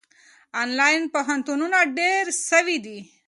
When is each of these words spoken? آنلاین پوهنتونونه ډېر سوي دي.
آنلاین 0.61 1.01
پوهنتونونه 1.13 1.77
ډېر 1.97 2.23
سوي 2.49 2.77
دي. 2.85 2.99